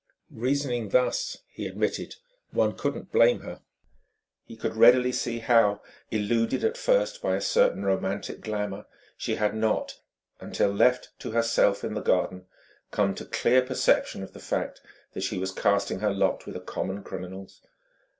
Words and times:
Reasoning 0.33 0.89
thus, 0.89 1.37
he 1.47 1.67
admitted, 1.67 2.15
one 2.49 2.75
couldn't 2.75 3.11
blame 3.11 3.41
her. 3.41 3.61
He 4.45 4.57
could 4.57 4.75
readily 4.75 5.11
see 5.11 5.37
how, 5.37 5.83
illuded 6.09 6.63
at 6.63 6.75
first 6.75 7.21
by 7.21 7.35
a 7.35 7.39
certain 7.39 7.85
romantic 7.85 8.41
glamour, 8.41 8.87
she 9.15 9.35
had 9.35 9.53
not, 9.53 9.99
until 10.39 10.71
left 10.71 11.09
to 11.19 11.33
herself 11.33 11.83
in 11.83 11.93
the 11.93 12.01
garden, 12.01 12.47
come 12.89 13.13
to 13.13 13.25
clear 13.25 13.61
perception 13.61 14.23
of 14.23 14.33
the 14.33 14.39
fact 14.39 14.81
that 15.13 15.21
she 15.21 15.37
was 15.37 15.51
casting 15.51 15.99
her 15.99 16.11
lot 16.11 16.47
with 16.47 16.55
a 16.55 16.61
common 16.61 17.03
criminal's. 17.03 17.61